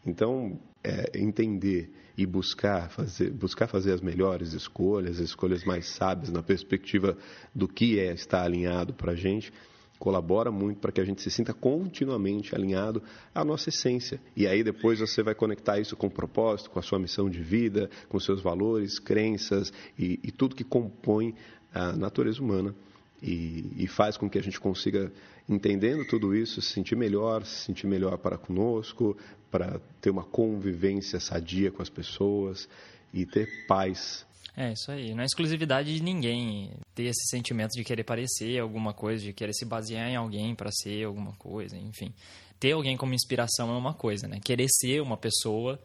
Então, 0.06 0.58
é, 0.82 1.18
entender 1.18 1.92
e 2.16 2.26
buscar 2.26 2.90
fazer, 2.90 3.30
buscar 3.30 3.66
fazer 3.66 3.92
as 3.92 4.00
melhores 4.00 4.52
escolhas, 4.52 5.18
as 5.20 5.30
escolhas 5.30 5.64
mais 5.64 5.86
sábias 5.86 6.30
na 6.30 6.42
perspectiva 6.42 7.16
do 7.54 7.68
que 7.68 7.98
é 7.98 8.12
estar 8.12 8.42
alinhado 8.42 8.92
para 8.92 9.12
a 9.12 9.14
gente, 9.16 9.52
colabora 9.98 10.50
muito 10.50 10.80
para 10.80 10.90
que 10.90 11.00
a 11.00 11.04
gente 11.04 11.20
se 11.20 11.30
sinta 11.30 11.52
continuamente 11.52 12.54
alinhado 12.54 13.02
à 13.34 13.44
nossa 13.44 13.68
essência. 13.68 14.20
E 14.34 14.46
aí 14.46 14.64
depois 14.64 14.98
você 14.98 15.22
vai 15.22 15.34
conectar 15.34 15.78
isso 15.78 15.94
com 15.94 16.06
o 16.06 16.10
propósito, 16.10 16.70
com 16.70 16.78
a 16.78 16.82
sua 16.82 16.98
missão 16.98 17.28
de 17.28 17.42
vida, 17.42 17.90
com 18.08 18.18
seus 18.18 18.40
valores, 18.40 18.98
crenças 18.98 19.72
e, 19.98 20.18
e 20.22 20.32
tudo 20.32 20.56
que 20.56 20.64
compõe 20.64 21.34
a 21.72 21.92
natureza 21.92 22.42
humana 22.42 22.74
e, 23.22 23.72
e, 23.76 23.86
faz 23.86 24.16
com 24.16 24.28
que 24.28 24.38
a 24.38 24.42
gente 24.42 24.58
consiga, 24.58 25.12
entendendo 25.50 26.06
tudo 26.06 26.34
isso, 26.34 26.62
se 26.62 26.72
sentir 26.72 26.96
melhor, 26.96 27.44
se 27.44 27.64
sentir 27.64 27.86
melhor 27.86 28.16
para 28.16 28.38
conosco, 28.38 29.16
para 29.50 29.80
ter 30.00 30.10
uma 30.10 30.24
convivência 30.24 31.18
sadia 31.18 31.72
com 31.72 31.82
as 31.82 31.90
pessoas 31.90 32.68
e 33.12 33.26
ter 33.26 33.66
paz. 33.66 34.24
É 34.56 34.72
isso 34.72 34.90
aí. 34.90 35.12
Não 35.12 35.22
é 35.22 35.26
exclusividade 35.26 35.94
de 35.94 36.02
ninguém 36.02 36.70
ter 36.94 37.04
esse 37.04 37.28
sentimento 37.28 37.70
de 37.72 37.82
querer 37.82 38.04
parecer 38.04 38.58
alguma 38.58 38.92
coisa, 38.92 39.24
de 39.24 39.32
querer 39.32 39.52
se 39.52 39.64
basear 39.64 40.08
em 40.08 40.16
alguém 40.16 40.54
para 40.54 40.70
ser 40.70 41.04
alguma 41.04 41.32
coisa, 41.32 41.76
enfim. 41.76 42.12
Ter 42.58 42.72
alguém 42.72 42.96
como 42.96 43.14
inspiração 43.14 43.74
é 43.74 43.76
uma 43.76 43.94
coisa, 43.94 44.28
né? 44.28 44.38
Querer 44.42 44.66
ser 44.68 45.00
uma 45.00 45.16
pessoa 45.16 45.80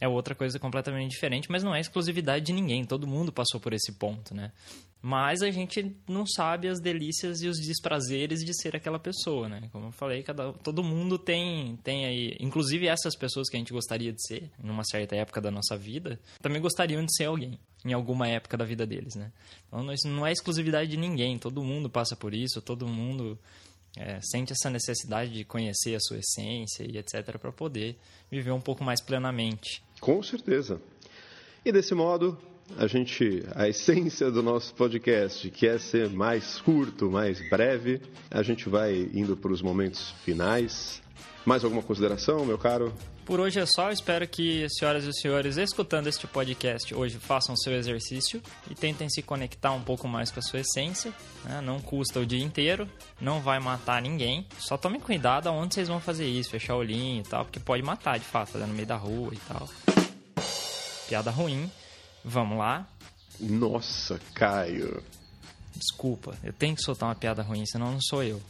é 0.00 0.08
outra 0.08 0.34
coisa 0.34 0.58
completamente 0.58 1.10
diferente, 1.10 1.50
mas 1.50 1.62
não 1.62 1.74
é 1.74 1.80
exclusividade 1.80 2.46
de 2.46 2.52
ninguém. 2.52 2.84
Todo 2.84 3.06
mundo 3.06 3.30
passou 3.30 3.60
por 3.60 3.72
esse 3.72 3.92
ponto, 3.92 4.34
né? 4.34 4.50
Mas 5.02 5.42
a 5.42 5.50
gente 5.50 5.96
não 6.06 6.26
sabe 6.26 6.68
as 6.68 6.78
delícias 6.78 7.40
e 7.40 7.48
os 7.48 7.58
desprazeres 7.58 8.44
de 8.44 8.52
ser 8.54 8.76
aquela 8.76 8.98
pessoa, 8.98 9.48
né? 9.48 9.68
Como 9.72 9.86
eu 9.86 9.92
falei, 9.92 10.22
cada, 10.22 10.52
todo 10.52 10.82
mundo 10.82 11.18
tem, 11.18 11.76
tem 11.82 12.04
aí. 12.04 12.36
Inclusive 12.38 12.86
essas 12.86 13.16
pessoas 13.16 13.48
que 13.48 13.56
a 13.56 13.58
gente 13.58 13.72
gostaria 13.72 14.12
de 14.12 14.22
ser, 14.26 14.50
numa 14.62 14.84
certa 14.84 15.16
época 15.16 15.40
da 15.40 15.50
nossa 15.50 15.76
vida, 15.76 16.20
também 16.40 16.60
gostariam 16.60 17.04
de 17.04 17.14
ser 17.14 17.24
alguém, 17.24 17.58
em 17.84 17.94
alguma 17.94 18.28
época 18.28 18.58
da 18.58 18.64
vida 18.64 18.86
deles, 18.86 19.14
né? 19.14 19.32
Então 19.68 19.90
isso 19.92 20.06
não 20.06 20.26
é 20.26 20.32
exclusividade 20.32 20.90
de 20.90 20.98
ninguém, 20.98 21.38
todo 21.38 21.62
mundo 21.62 21.88
passa 21.88 22.14
por 22.14 22.34
isso, 22.34 22.60
todo 22.60 22.86
mundo 22.86 23.38
é, 23.96 24.20
sente 24.20 24.52
essa 24.52 24.70
necessidade 24.70 25.32
de 25.32 25.44
conhecer 25.44 25.94
a 25.94 26.00
sua 26.00 26.18
essência 26.18 26.84
e 26.84 26.98
etc. 26.98 27.38
para 27.38 27.52
poder 27.52 27.98
viver 28.30 28.52
um 28.52 28.60
pouco 28.60 28.84
mais 28.84 29.00
plenamente. 29.00 29.82
Com 30.00 30.22
certeza. 30.22 30.80
E 31.64 31.70
desse 31.70 31.94
modo, 31.94 32.38
a 32.78 32.86
gente, 32.86 33.44
a 33.54 33.68
essência 33.68 34.30
do 34.30 34.42
nosso 34.42 34.74
podcast, 34.74 35.50
que 35.50 35.66
é 35.66 35.78
ser 35.78 36.08
mais 36.08 36.60
curto, 36.60 37.10
mais 37.10 37.40
breve, 37.50 38.00
a 38.30 38.42
gente 38.42 38.68
vai 38.68 39.10
indo 39.12 39.36
para 39.36 39.52
os 39.52 39.60
momentos 39.60 40.10
finais. 40.24 41.02
Mais 41.44 41.64
alguma 41.64 41.82
consideração, 41.82 42.44
meu 42.44 42.58
caro? 42.58 42.92
Por 43.24 43.38
hoje 43.38 43.60
é 43.60 43.66
só. 43.66 43.90
Espero 43.90 44.26
que 44.26 44.66
senhoras 44.70 45.04
e 45.04 45.12
senhores, 45.12 45.56
escutando 45.56 46.08
este 46.08 46.26
podcast 46.26 46.92
hoje, 46.94 47.16
façam 47.18 47.56
seu 47.56 47.72
exercício 47.74 48.42
e 48.68 48.74
tentem 48.74 49.08
se 49.08 49.22
conectar 49.22 49.72
um 49.72 49.82
pouco 49.82 50.08
mais 50.08 50.30
com 50.30 50.40
a 50.40 50.42
sua 50.42 50.60
essência. 50.60 51.12
Né? 51.44 51.60
Não 51.60 51.80
custa 51.80 52.18
o 52.18 52.26
dia 52.26 52.42
inteiro, 52.42 52.88
não 53.20 53.40
vai 53.40 53.60
matar 53.60 54.02
ninguém. 54.02 54.46
Só 54.58 54.76
tomem 54.76 55.00
cuidado 55.00 55.48
aonde 55.48 55.74
vocês 55.74 55.88
vão 55.88 56.00
fazer 56.00 56.26
isso, 56.26 56.50
fechar 56.50 56.74
o 56.74 56.78
olhinho 56.78 57.20
e 57.20 57.24
tal, 57.24 57.44
porque 57.44 57.60
pode 57.60 57.82
matar 57.82 58.18
de 58.18 58.24
fato, 58.24 58.58
no 58.58 58.66
meio 58.68 58.86
da 58.86 58.96
rua 58.96 59.32
e 59.32 59.38
tal. 59.38 59.68
Piada 61.10 61.32
ruim. 61.32 61.68
Vamos 62.24 62.56
lá? 62.56 62.88
Nossa, 63.40 64.20
Caio. 64.32 65.02
Desculpa, 65.74 66.38
eu 66.44 66.52
tenho 66.52 66.76
que 66.76 66.82
soltar 66.82 67.08
uma 67.08 67.16
piada 67.16 67.42
ruim, 67.42 67.66
senão 67.66 67.90
não 67.90 68.00
sou 68.00 68.22
eu. 68.22 68.40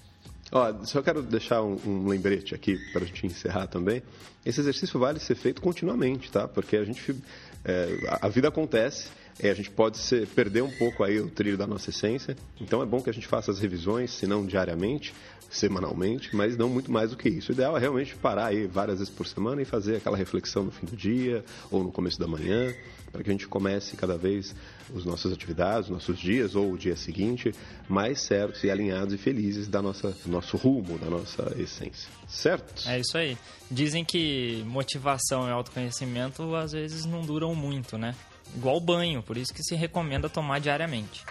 Ó, 0.53 0.85
só 0.85 1.01
quero 1.01 1.23
deixar 1.23 1.63
um, 1.63 1.81
um 1.87 2.07
lembrete 2.07 2.55
aqui 2.55 2.77
para 2.93 3.03
a 3.03 3.07
gente 3.07 3.27
encerrar 3.27 3.67
também. 3.67 4.03
Esse 4.45 4.61
exercício 4.61 5.01
vale 5.01 5.19
ser 5.19 5.37
feito 5.37 5.63
continuamente, 5.63 6.31
tá? 6.31 6.47
Porque 6.47 6.77
a 6.77 6.85
gente, 6.85 7.17
é, 7.65 8.19
a 8.21 8.29
vida 8.29 8.49
acontece, 8.49 9.09
é, 9.43 9.51
a 9.51 9.55
gente 9.55 9.71
pode 9.71 9.99
ser, 9.99 10.27
perder 10.29 10.63
um 10.63 10.71
pouco 10.71 11.03
aí 11.03 11.19
o 11.21 11.29
trilho 11.29 11.57
da 11.57 11.67
nossa 11.67 11.91
essência. 11.91 12.37
Então 12.61 12.83
é 12.83 12.87
bom 12.87 13.01
que 13.01 13.11
a 13.11 13.13
gente 13.13 13.27
faça 13.27 13.51
as 13.51 13.59
revisões, 13.59 14.11
se 14.11 14.27
não 14.27 14.45
diariamente, 14.47 15.15
semanalmente, 15.51 16.35
mas 16.35 16.57
não 16.57 16.69
muito 16.69 16.93
mais 16.93 17.11
do 17.11 17.17
que 17.17 17.29
isso. 17.29 17.51
O 17.51 17.55
ideal 17.55 17.77
é 17.77 17.81
realmente 17.81 18.15
parar 18.15 18.47
aí 18.47 18.67
várias 18.67 18.99
vezes 18.99 19.13
por 19.13 19.27
semana 19.27 19.61
e 19.61 19.65
fazer 19.65 19.97
aquela 19.97 20.17
reflexão 20.17 20.63
no 20.63 20.71
fim 20.71 20.87
do 20.87 20.97
dia 20.97 21.45
ou 21.71 21.83
no 21.83 21.91
começo 21.91 22.19
da 22.21 22.27
manhã, 22.27 22.73
para 23.11 23.25
que 23.25 23.31
a 23.31 23.33
gente 23.33 23.49
comece 23.49 23.97
cada 23.97 24.17
vez 24.17 24.55
as 24.95 25.05
nossas 25.05 25.33
atividades, 25.33 25.87
os 25.87 25.91
nossos 25.91 26.17
dias 26.17 26.55
ou 26.55 26.73
o 26.73 26.79
dia 26.79 26.95
seguinte 26.95 27.53
mais 27.89 28.21
certos 28.21 28.63
e 28.63 28.71
alinhados 28.71 29.13
e 29.13 29.19
felizes 29.19 29.67
da 29.67 29.83
nossa 29.83 30.17
nosso 30.27 30.57
rumo, 30.57 30.97
da 30.99 31.11
nossa 31.11 31.53
essência. 31.59 32.09
Certo? 32.29 32.89
É 32.89 33.01
isso 33.01 33.19
aí. 33.19 33.37
Dizem 33.69 34.05
que 34.05 34.63
motivação 34.69 35.49
e 35.49 35.51
autoconhecimento 35.51 36.55
às 36.55 36.71
vezes 36.71 37.05
não 37.05 37.23
duram 37.23 37.55
muito, 37.57 37.99
né? 37.99 38.15
Igual 38.55 38.81
banho, 38.81 39.23
por 39.23 39.37
isso 39.37 39.53
que 39.55 39.63
se 39.63 39.75
recomenda 39.75 40.29
tomar 40.29 40.59
diariamente. 40.61 41.25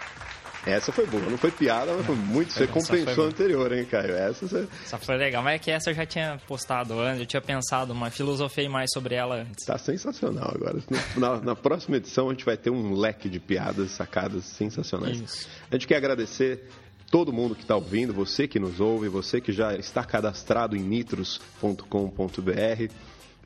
Essa 0.66 0.92
foi 0.92 1.06
boa, 1.06 1.22
não 1.22 1.38
foi 1.38 1.50
piada, 1.50 1.94
mas 1.94 2.04
foi 2.04 2.14
muito. 2.14 2.52
Você 2.52 2.66
compensou 2.66 3.24
a 3.24 3.28
anterior, 3.28 3.72
hein, 3.72 3.84
Caio? 3.86 4.14
Essa, 4.14 4.46
você... 4.46 4.68
essa 4.84 4.98
foi 4.98 5.16
legal, 5.16 5.42
mas 5.42 5.54
é 5.54 5.58
que 5.58 5.70
essa 5.70 5.90
eu 5.90 5.94
já 5.94 6.04
tinha 6.04 6.38
postado 6.46 7.00
antes, 7.00 7.20
eu 7.20 7.26
tinha 7.26 7.40
pensado, 7.40 7.94
mas 7.94 8.14
filosofei 8.14 8.68
mais 8.68 8.90
sobre 8.92 9.14
ela 9.14 9.36
antes. 9.36 9.64
Tá 9.64 9.78
sensacional 9.78 10.52
agora. 10.54 10.78
Na, 11.16 11.40
na 11.40 11.56
próxima 11.56 11.96
edição 11.96 12.28
a 12.28 12.32
gente 12.32 12.44
vai 12.44 12.58
ter 12.58 12.68
um 12.68 12.94
leque 12.94 13.28
de 13.28 13.40
piadas, 13.40 13.92
sacadas 13.92 14.44
sensacionais. 14.44 15.20
Isso. 15.20 15.48
A 15.70 15.74
gente 15.74 15.86
quer 15.86 15.96
agradecer 15.96 16.68
todo 17.10 17.32
mundo 17.32 17.54
que 17.54 17.62
está 17.62 17.74
ouvindo, 17.74 18.12
você 18.12 18.46
que 18.46 18.60
nos 18.60 18.80
ouve, 18.80 19.08
você 19.08 19.40
que 19.40 19.52
já 19.52 19.74
está 19.74 20.04
cadastrado 20.04 20.76
em 20.76 20.80
nitros.com.br, 20.80 21.84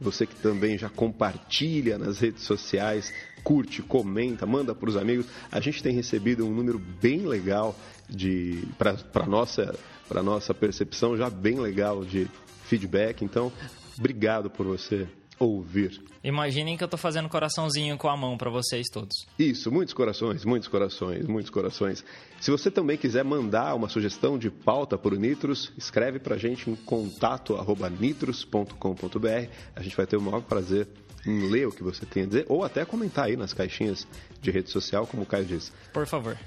você 0.00 0.26
que 0.26 0.34
também 0.34 0.76
já 0.76 0.88
compartilha 0.88 1.96
nas 1.96 2.18
redes 2.18 2.42
sociais 2.42 3.12
curte, 3.44 3.82
comenta, 3.82 4.46
manda 4.46 4.74
para 4.74 4.88
os 4.88 4.96
amigos. 4.96 5.26
A 5.52 5.60
gente 5.60 5.82
tem 5.82 5.94
recebido 5.94 6.46
um 6.46 6.50
número 6.50 6.78
bem 6.78 7.26
legal 7.26 7.76
de 8.08 8.66
para 8.78 9.26
nossa 9.26 9.78
para 10.08 10.22
nossa 10.22 10.52
percepção 10.52 11.16
já 11.16 11.30
bem 11.30 11.60
legal 11.60 12.04
de 12.04 12.28
feedback. 12.64 13.22
Então, 13.22 13.52
obrigado 13.98 14.50
por 14.50 14.66
você 14.66 15.06
ouvir. 15.38 16.02
Imaginem 16.22 16.76
que 16.76 16.82
eu 16.82 16.86
estou 16.86 16.98
fazendo 16.98 17.28
coraçãozinho 17.28 17.98
com 17.98 18.08
a 18.08 18.16
mão 18.16 18.36
para 18.38 18.50
vocês 18.50 18.86
todos. 18.90 19.26
Isso, 19.38 19.70
muitos 19.70 19.92
corações, 19.92 20.44
muitos 20.44 20.68
corações, 20.68 21.26
muitos 21.26 21.50
corações. 21.50 22.04
Se 22.40 22.50
você 22.50 22.70
também 22.70 22.96
quiser 22.96 23.24
mandar 23.24 23.74
uma 23.74 23.88
sugestão 23.88 24.38
de 24.38 24.50
pauta 24.50 24.96
para 24.96 25.14
o 25.14 25.18
Nitros, 25.18 25.72
escreve 25.76 26.18
para 26.18 26.36
a 26.36 26.38
gente 26.38 26.70
em 26.70 26.74
contato 26.74 27.54
nitros.com.br. 28.00 29.48
A 29.76 29.82
gente 29.82 29.96
vai 29.96 30.06
ter 30.06 30.16
o 30.16 30.22
maior 30.22 30.40
prazer 30.40 30.88
ler 31.26 31.68
o 31.68 31.72
que 31.72 31.82
você 31.82 32.04
tem 32.06 32.24
a 32.24 32.26
dizer, 32.26 32.46
ou 32.48 32.64
até 32.64 32.84
comentar 32.84 33.26
aí 33.26 33.36
nas 33.36 33.52
caixinhas 33.52 34.06
de 34.40 34.50
rede 34.50 34.70
social, 34.70 35.06
como 35.06 35.22
o 35.22 35.26
Caio 35.26 35.44
disse. 35.44 35.72
Por 35.92 36.06
favor. 36.06 36.38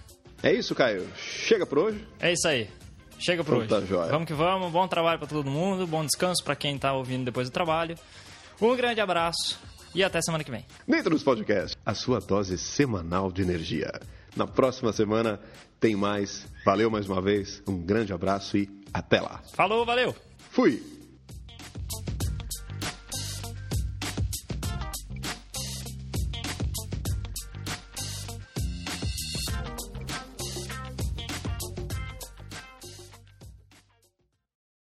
É 0.43 0.53
isso, 0.53 0.75
Caio. 0.75 1.07
Chega 1.15 1.65
por 1.65 1.79
hoje? 1.79 2.07
É 2.19 2.31
isso 2.31 2.47
aí. 2.47 2.69
Chega 3.19 3.43
por 3.43 3.63
então, 3.63 3.79
hoje. 3.79 3.87
Tá 3.87 4.07
vamos 4.07 4.27
que 4.27 4.33
vamos. 4.33 4.71
Bom 4.71 4.87
trabalho 4.87 5.17
para 5.17 5.27
todo 5.27 5.49
mundo. 5.49 5.87
Bom 5.87 6.05
descanso 6.05 6.43
para 6.43 6.55
quem 6.55 6.75
está 6.75 6.93
ouvindo 6.93 7.25
depois 7.25 7.49
do 7.49 7.53
trabalho. 7.53 7.95
Um 8.61 8.75
grande 8.75 9.01
abraço 9.01 9.59
e 9.93 10.03
até 10.03 10.21
semana 10.21 10.43
que 10.43 10.51
vem. 10.51 10.65
Dentro 10.87 11.19
Podcast, 11.23 11.75
a 11.85 11.93
sua 11.93 12.19
dose 12.19 12.57
semanal 12.57 13.31
de 13.31 13.41
energia. 13.41 13.91
Na 14.35 14.45
próxima 14.45 14.93
semana 14.93 15.39
tem 15.79 15.95
mais. 15.95 16.45
Valeu 16.63 16.91
mais 16.91 17.07
uma 17.09 17.21
vez. 17.21 17.61
Um 17.67 17.77
grande 17.77 18.13
abraço 18.13 18.57
e 18.57 18.69
até 18.93 19.19
lá. 19.19 19.41
Falou, 19.55 19.85
valeu. 19.85 20.15
Fui. 20.51 20.96